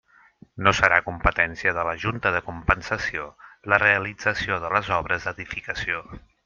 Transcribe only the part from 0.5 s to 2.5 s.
No serà competència de la Junta de